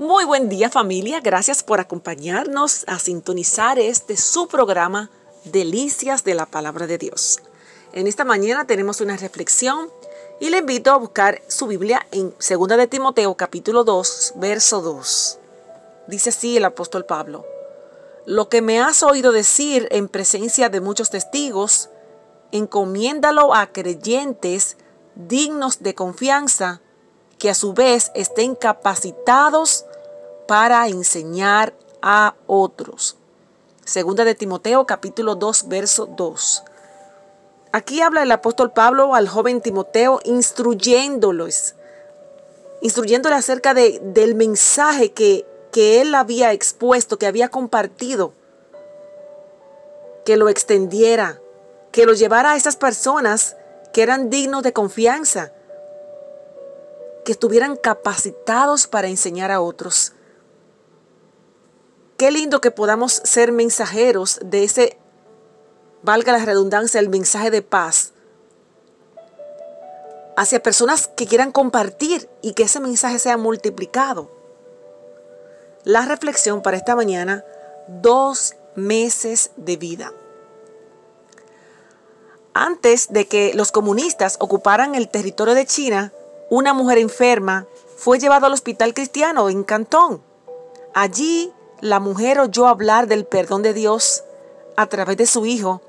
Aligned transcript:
Muy 0.00 0.24
buen 0.24 0.48
día 0.48 0.70
familia, 0.70 1.20
gracias 1.20 1.62
por 1.62 1.78
acompañarnos 1.78 2.82
a 2.88 2.98
sintonizar 2.98 3.78
este 3.78 4.16
su 4.16 4.48
programa 4.48 5.08
Delicias 5.44 6.24
de 6.24 6.34
la 6.34 6.46
Palabra 6.46 6.88
de 6.88 6.98
Dios. 6.98 7.38
En 7.92 8.08
esta 8.08 8.24
mañana 8.24 8.66
tenemos 8.66 9.00
una 9.00 9.16
reflexión 9.16 9.88
y 10.40 10.50
le 10.50 10.58
invito 10.58 10.90
a 10.90 10.96
buscar 10.96 11.42
su 11.46 11.68
Biblia 11.68 12.04
en 12.10 12.34
2 12.36 12.68
de 12.76 12.88
Timoteo 12.88 13.36
capítulo 13.36 13.84
2, 13.84 14.32
verso 14.38 14.82
2. 14.82 15.38
Dice 16.08 16.30
así 16.30 16.56
el 16.56 16.64
apóstol 16.64 17.04
Pablo, 17.04 17.46
lo 18.26 18.48
que 18.48 18.62
me 18.62 18.80
has 18.80 19.04
oído 19.04 19.30
decir 19.30 19.86
en 19.92 20.08
presencia 20.08 20.70
de 20.70 20.80
muchos 20.80 21.10
testigos, 21.10 21.88
encomiéndalo 22.50 23.54
a 23.54 23.68
creyentes 23.68 24.76
dignos 25.14 25.84
de 25.84 25.94
confianza, 25.94 26.80
que 27.44 27.50
a 27.50 27.54
su 27.54 27.74
vez 27.74 28.10
estén 28.14 28.54
capacitados 28.54 29.84
para 30.48 30.88
enseñar 30.88 31.74
a 32.00 32.36
otros. 32.46 33.18
Segunda 33.84 34.24
de 34.24 34.34
Timoteo 34.34 34.86
capítulo 34.86 35.34
2 35.34 35.68
verso 35.68 36.06
2. 36.06 36.64
Aquí 37.70 38.00
habla 38.00 38.22
el 38.22 38.32
apóstol 38.32 38.72
Pablo 38.72 39.14
al 39.14 39.28
joven 39.28 39.60
Timoteo 39.60 40.20
instruyéndolos, 40.24 41.74
instruyéndole 42.80 43.34
acerca 43.34 43.74
de, 43.74 44.00
del 44.02 44.36
mensaje 44.36 45.12
que, 45.12 45.44
que 45.70 46.00
él 46.00 46.14
había 46.14 46.54
expuesto, 46.54 47.18
que 47.18 47.26
había 47.26 47.50
compartido, 47.50 48.32
que 50.24 50.38
lo 50.38 50.48
extendiera, 50.48 51.42
que 51.92 52.06
lo 52.06 52.14
llevara 52.14 52.52
a 52.52 52.56
esas 52.56 52.76
personas 52.76 53.54
que 53.92 54.02
eran 54.02 54.30
dignos 54.30 54.62
de 54.62 54.72
confianza, 54.72 55.52
que 57.24 57.32
estuvieran 57.32 57.76
capacitados 57.76 58.86
para 58.86 59.08
enseñar 59.08 59.50
a 59.50 59.60
otros. 59.60 60.12
Qué 62.16 62.30
lindo 62.30 62.60
que 62.60 62.70
podamos 62.70 63.12
ser 63.24 63.50
mensajeros 63.50 64.38
de 64.42 64.64
ese, 64.64 64.98
valga 66.02 66.32
la 66.32 66.44
redundancia, 66.44 67.00
el 67.00 67.08
mensaje 67.08 67.50
de 67.50 67.62
paz 67.62 68.12
hacia 70.36 70.62
personas 70.62 71.08
que 71.08 71.26
quieran 71.26 71.52
compartir 71.52 72.28
y 72.42 72.54
que 72.54 72.64
ese 72.64 72.80
mensaje 72.80 73.18
sea 73.18 73.36
multiplicado. 73.36 74.30
La 75.84 76.06
reflexión 76.06 76.62
para 76.62 76.76
esta 76.76 76.96
mañana, 76.96 77.44
dos 77.88 78.54
meses 78.74 79.50
de 79.56 79.76
vida. 79.76 80.12
Antes 82.54 83.12
de 83.12 83.26
que 83.26 83.52
los 83.54 83.72
comunistas 83.72 84.36
ocuparan 84.40 84.94
el 84.94 85.08
territorio 85.08 85.54
de 85.54 85.66
China, 85.66 86.12
una 86.56 86.72
mujer 86.72 86.98
enferma 86.98 87.66
fue 87.96 88.20
llevada 88.20 88.46
al 88.46 88.52
hospital 88.52 88.94
cristiano 88.94 89.48
en 89.48 89.64
Cantón. 89.64 90.22
Allí 90.94 91.52
la 91.80 91.98
mujer 91.98 92.38
oyó 92.38 92.68
hablar 92.68 93.08
del 93.08 93.26
perdón 93.26 93.62
de 93.62 93.74
Dios 93.74 94.22
a 94.76 94.86
través 94.86 95.16
de 95.16 95.26
su 95.26 95.46
hijo 95.46 95.82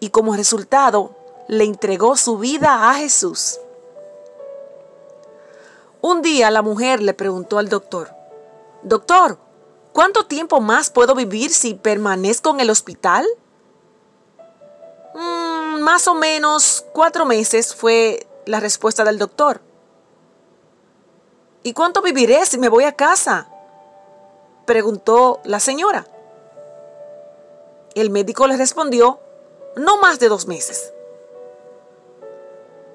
y 0.00 0.10
como 0.10 0.34
resultado 0.34 1.14
le 1.46 1.62
entregó 1.62 2.16
su 2.16 2.36
vida 2.36 2.90
a 2.90 2.94
Jesús. 2.94 3.60
Un 6.00 6.20
día 6.20 6.50
la 6.50 6.62
mujer 6.62 7.00
le 7.00 7.14
preguntó 7.14 7.58
al 7.58 7.68
doctor, 7.68 8.10
Doctor, 8.82 9.38
¿cuánto 9.92 10.26
tiempo 10.26 10.60
más 10.60 10.90
puedo 10.90 11.14
vivir 11.14 11.52
si 11.52 11.74
permanezco 11.74 12.50
en 12.50 12.58
el 12.58 12.70
hospital? 12.70 13.24
Mm, 15.14 15.80
más 15.80 16.08
o 16.08 16.16
menos 16.16 16.84
cuatro 16.92 17.24
meses 17.24 17.72
fue 17.72 18.26
la 18.46 18.58
respuesta 18.58 19.04
del 19.04 19.18
doctor. 19.18 19.60
¿Y 21.62 21.74
cuánto 21.74 22.02
viviré 22.02 22.44
si 22.44 22.58
me 22.58 22.68
voy 22.68 22.84
a 22.84 22.92
casa? 22.92 23.48
Preguntó 24.66 25.40
la 25.44 25.60
señora. 25.60 26.06
El 27.94 28.10
médico 28.10 28.46
le 28.46 28.56
respondió, 28.56 29.20
no 29.76 29.98
más 29.98 30.18
de 30.18 30.28
dos 30.28 30.46
meses. 30.46 30.92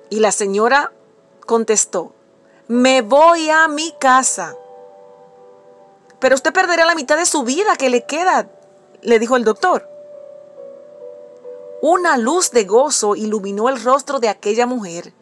Y 0.09 0.19
la 0.19 0.31
señora 0.31 0.91
contestó, 1.45 2.13
me 2.67 3.01
voy 3.01 3.49
a 3.49 3.67
mi 3.67 3.93
casa. 3.99 4.55
Pero 6.19 6.35
usted 6.35 6.51
perderá 6.51 6.85
la 6.85 6.95
mitad 6.95 7.17
de 7.17 7.25
su 7.25 7.43
vida 7.43 7.75
que 7.77 7.89
le 7.89 8.05
queda, 8.05 8.49
le 9.01 9.19
dijo 9.19 9.35
el 9.35 9.45
doctor. 9.45 9.87
Una 11.81 12.17
luz 12.17 12.51
de 12.51 12.65
gozo 12.65 13.15
iluminó 13.15 13.69
el 13.69 13.81
rostro 13.81 14.19
de 14.19 14.29
aquella 14.29 14.65
mujer 14.65 15.13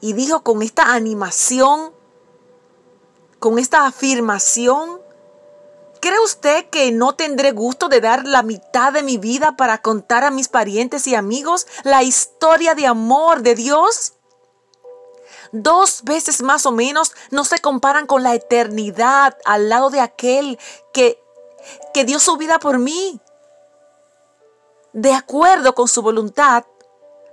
y 0.00 0.12
dijo 0.12 0.42
con 0.42 0.62
esta 0.62 0.92
animación, 0.92 1.92
con 3.44 3.58
esta 3.58 3.84
afirmación, 3.84 5.02
¿cree 6.00 6.18
usted 6.20 6.64
que 6.70 6.90
no 6.92 7.14
tendré 7.14 7.52
gusto 7.52 7.90
de 7.90 8.00
dar 8.00 8.24
la 8.24 8.42
mitad 8.42 8.90
de 8.90 9.02
mi 9.02 9.18
vida 9.18 9.54
para 9.54 9.82
contar 9.82 10.24
a 10.24 10.30
mis 10.30 10.48
parientes 10.48 11.06
y 11.06 11.14
amigos 11.14 11.66
la 11.82 12.02
historia 12.02 12.74
de 12.74 12.86
amor 12.86 13.42
de 13.42 13.54
Dios? 13.54 14.14
Dos 15.52 16.04
veces 16.04 16.40
más 16.40 16.64
o 16.64 16.72
menos 16.72 17.12
no 17.30 17.44
se 17.44 17.58
comparan 17.58 18.06
con 18.06 18.22
la 18.22 18.34
eternidad 18.34 19.36
al 19.44 19.68
lado 19.68 19.90
de 19.90 20.00
aquel 20.00 20.58
que, 20.94 21.22
que 21.92 22.06
dio 22.06 22.20
su 22.20 22.38
vida 22.38 22.58
por 22.58 22.78
mí. 22.78 23.20
De 24.94 25.12
acuerdo 25.12 25.74
con 25.74 25.86
su 25.88 26.00
voluntad, 26.00 26.64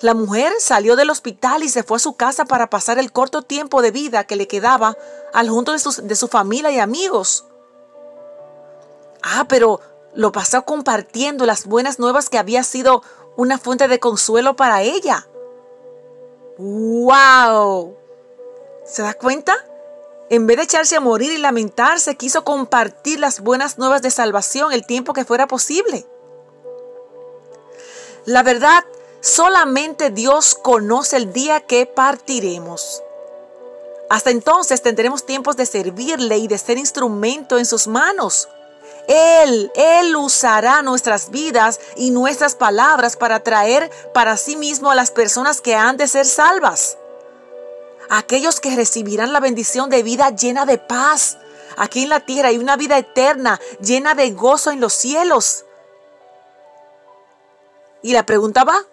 la 0.01 0.13
mujer 0.13 0.51
salió 0.59 0.95
del 0.95 1.09
hospital 1.09 1.63
y 1.63 1.69
se 1.69 1.83
fue 1.83 1.97
a 1.97 1.99
su 1.99 2.13
casa 2.13 2.45
para 2.45 2.69
pasar 2.69 2.97
el 2.99 3.11
corto 3.11 3.43
tiempo 3.43 3.81
de 3.81 3.91
vida 3.91 4.23
que 4.23 4.35
le 4.35 4.47
quedaba 4.47 4.97
al 5.33 5.49
junto 5.49 5.71
de, 5.71 5.79
de 6.03 6.15
su 6.15 6.27
familia 6.27 6.71
y 6.71 6.79
amigos. 6.79 7.45
Ah, 9.21 9.45
pero 9.47 9.79
lo 10.13 10.31
pasó 10.31 10.63
compartiendo 10.63 11.45
las 11.45 11.65
buenas 11.65 11.99
nuevas 11.99 12.29
que 12.29 12.39
había 12.39 12.63
sido 12.63 13.03
una 13.37 13.57
fuente 13.57 13.87
de 13.87 13.99
consuelo 13.99 14.55
para 14.55 14.81
ella. 14.81 15.27
¡Wow! 16.57 17.95
¿Se 18.85 19.03
da 19.03 19.13
cuenta? 19.13 19.55
En 20.29 20.47
vez 20.47 20.57
de 20.57 20.63
echarse 20.63 20.95
a 20.95 21.01
morir 21.01 21.31
y 21.31 21.37
lamentarse, 21.37 22.15
quiso 22.15 22.43
compartir 22.43 23.19
las 23.19 23.41
buenas 23.41 23.77
nuevas 23.77 24.01
de 24.01 24.11
salvación 24.11 24.71
el 24.71 24.85
tiempo 24.85 25.13
que 25.13 25.25
fuera 25.25 25.47
posible. 25.47 26.05
La 28.25 28.43
verdad, 28.43 28.83
solamente 29.21 30.09
Dios 30.09 30.55
conoce 30.55 31.17
el 31.17 31.31
día 31.31 31.61
que 31.61 31.85
partiremos. 31.85 33.01
Hasta 34.09 34.29
entonces 34.29 34.81
tendremos 34.81 35.25
tiempos 35.25 35.55
de 35.55 35.65
servirle 35.65 36.37
y 36.37 36.47
de 36.47 36.57
ser 36.57 36.77
instrumento 36.77 37.57
en 37.57 37.65
sus 37.65 37.87
manos. 37.87 38.49
Él, 39.07 39.71
Él 39.75 40.15
usará 40.15 40.81
nuestras 40.81 41.29
vidas 41.29 41.79
y 41.95 42.11
nuestras 42.11 42.55
palabras 42.55 43.15
para 43.15 43.41
traer 43.41 43.89
para 44.13 44.37
sí 44.37 44.55
mismo 44.55 44.91
a 44.91 44.95
las 44.95 45.11
personas 45.11 45.61
que 45.61 45.75
han 45.75 45.97
de 45.97 46.07
ser 46.07 46.25
salvas. 46.25 46.97
Aquellos 48.09 48.59
que 48.59 48.75
recibirán 48.75 49.31
la 49.31 49.39
bendición 49.39 49.89
de 49.89 50.03
vida 50.03 50.29
llena 50.31 50.65
de 50.65 50.77
paz 50.77 51.37
aquí 51.77 52.03
en 52.03 52.09
la 52.09 52.19
tierra 52.19 52.51
y 52.51 52.57
una 52.57 52.75
vida 52.75 52.97
eterna 52.97 53.59
llena 53.79 54.13
de 54.15 54.31
gozo 54.31 54.71
en 54.71 54.81
los 54.81 54.93
cielos. 54.93 55.65
Y 58.01 58.13
la 58.13 58.25
pregunta 58.25 58.63
va, 58.63 58.85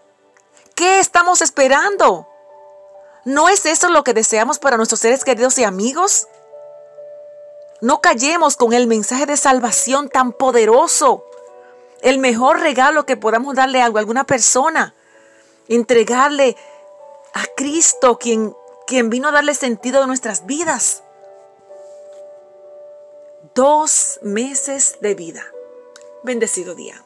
¿qué 0.78 1.00
estamos 1.00 1.42
esperando? 1.42 2.28
¿No 3.24 3.48
es 3.48 3.66
eso 3.66 3.88
lo 3.88 4.04
que 4.04 4.14
deseamos 4.14 4.60
para 4.60 4.76
nuestros 4.76 5.00
seres 5.00 5.24
queridos 5.24 5.58
y 5.58 5.64
amigos? 5.64 6.28
No 7.80 8.00
callemos 8.00 8.56
con 8.56 8.72
el 8.72 8.86
mensaje 8.86 9.26
de 9.26 9.36
salvación 9.36 10.08
tan 10.08 10.32
poderoso. 10.32 11.24
El 12.00 12.18
mejor 12.18 12.60
regalo 12.60 13.06
que 13.06 13.16
podamos 13.16 13.56
darle 13.56 13.82
a 13.82 13.86
alguna 13.86 14.22
persona. 14.22 14.94
Entregarle 15.66 16.56
a 17.34 17.44
Cristo, 17.56 18.16
quien, 18.20 18.54
quien 18.86 19.10
vino 19.10 19.28
a 19.28 19.32
darle 19.32 19.54
sentido 19.54 20.04
a 20.04 20.06
nuestras 20.06 20.46
vidas. 20.46 21.02
Dos 23.56 24.20
meses 24.22 24.98
de 25.00 25.16
vida. 25.16 25.44
Bendecido 26.22 26.76
día. 26.76 27.04